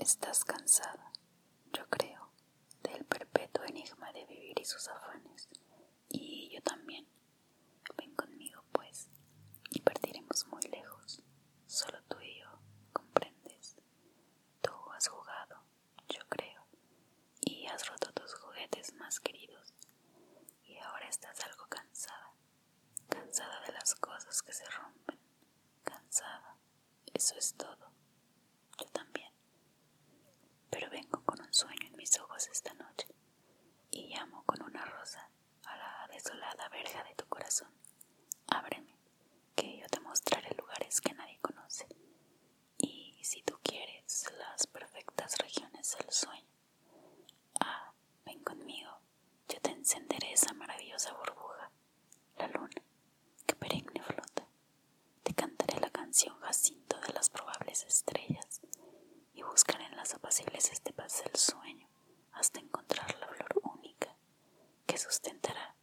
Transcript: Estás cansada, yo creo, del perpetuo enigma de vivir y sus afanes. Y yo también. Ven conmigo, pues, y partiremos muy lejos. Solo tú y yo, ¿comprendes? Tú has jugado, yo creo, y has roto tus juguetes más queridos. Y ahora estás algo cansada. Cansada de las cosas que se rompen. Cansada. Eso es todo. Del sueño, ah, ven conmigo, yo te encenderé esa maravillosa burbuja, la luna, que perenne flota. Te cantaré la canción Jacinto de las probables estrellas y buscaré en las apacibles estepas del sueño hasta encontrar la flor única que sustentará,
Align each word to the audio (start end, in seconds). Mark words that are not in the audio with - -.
Estás 0.00 0.44
cansada, 0.46 1.12
yo 1.74 1.86
creo, 1.90 2.30
del 2.82 3.04
perpetuo 3.04 3.64
enigma 3.64 4.10
de 4.14 4.24
vivir 4.24 4.58
y 4.58 4.64
sus 4.64 4.88
afanes. 4.88 5.48
Y 6.08 6.48
yo 6.54 6.62
también. 6.62 7.06
Ven 7.98 8.14
conmigo, 8.16 8.64
pues, 8.72 9.08
y 9.68 9.80
partiremos 9.82 10.46
muy 10.46 10.62
lejos. 10.62 11.22
Solo 11.66 12.02
tú 12.08 12.18
y 12.20 12.38
yo, 12.40 12.48
¿comprendes? 12.94 13.76
Tú 14.62 14.72
has 14.96 15.06
jugado, 15.08 15.64
yo 16.08 16.20
creo, 16.30 16.64
y 17.42 17.66
has 17.66 17.86
roto 17.86 18.10
tus 18.14 18.34
juguetes 18.36 18.94
más 18.94 19.20
queridos. 19.20 19.74
Y 20.64 20.78
ahora 20.78 21.08
estás 21.08 21.38
algo 21.44 21.66
cansada. 21.68 22.32
Cansada 23.08 23.60
de 23.66 23.72
las 23.72 23.94
cosas 23.96 24.42
que 24.42 24.52
se 24.54 24.64
rompen. 24.70 25.18
Cansada. 25.84 26.56
Eso 27.12 27.34
es 27.36 27.54
todo. 27.54 27.79
Del 45.98 46.10
sueño, 46.10 46.46
ah, 47.60 47.92
ven 48.24 48.42
conmigo, 48.44 48.90
yo 49.48 49.60
te 49.60 49.70
encenderé 49.70 50.32
esa 50.32 50.52
maravillosa 50.54 51.12
burbuja, 51.14 51.70
la 52.38 52.48
luna, 52.48 52.82
que 53.46 53.54
perenne 53.54 54.02
flota. 54.02 54.46
Te 55.22 55.34
cantaré 55.34 55.80
la 55.80 55.90
canción 55.90 56.38
Jacinto 56.40 56.98
de 57.00 57.12
las 57.12 57.30
probables 57.30 57.84
estrellas 57.84 58.60
y 59.34 59.42
buscaré 59.42 59.84
en 59.86 59.96
las 59.96 60.14
apacibles 60.14 60.70
estepas 60.70 61.22
del 61.24 61.36
sueño 61.36 61.88
hasta 62.32 62.60
encontrar 62.60 63.18
la 63.18 63.28
flor 63.28 63.60
única 63.62 64.16
que 64.86 64.96
sustentará, 64.98 65.74